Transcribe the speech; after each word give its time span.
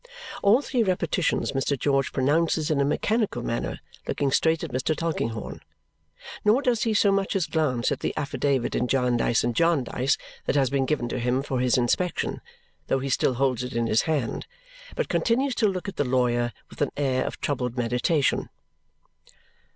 All 0.41 0.63
three 0.63 0.81
repetitions 0.81 1.51
Mr. 1.51 1.77
George 1.77 2.11
pronounces 2.11 2.71
in 2.71 2.81
a 2.81 2.83
mechanical 2.83 3.43
manner, 3.43 3.81
looking 4.07 4.31
straight 4.31 4.63
at 4.63 4.71
Mr. 4.71 4.95
Tulkinghorn; 4.97 5.61
nor 6.43 6.63
does 6.63 6.81
he 6.85 6.95
so 6.95 7.11
much 7.11 7.35
as 7.35 7.45
glance 7.45 7.91
at 7.91 7.99
the 7.99 8.11
affidavit 8.17 8.73
in 8.73 8.87
Jarndyce 8.87 9.43
and 9.43 9.55
Jarndyce, 9.55 10.17
that 10.45 10.55
has 10.55 10.71
been 10.71 10.87
given 10.87 11.07
to 11.09 11.19
him 11.19 11.43
for 11.43 11.59
his 11.59 11.77
inspection 11.77 12.41
(though 12.87 12.97
he 12.97 13.09
still 13.09 13.35
holds 13.35 13.61
it 13.63 13.73
in 13.73 13.85
his 13.85 14.01
hand), 14.09 14.47
but 14.95 15.07
continues 15.07 15.53
to 15.53 15.67
look 15.67 15.87
at 15.87 15.97
the 15.97 16.03
lawyer 16.03 16.51
with 16.71 16.81
an 16.81 16.89
air 16.97 17.23
of 17.23 17.39
troubled 17.39 17.77
meditation. 17.77 18.49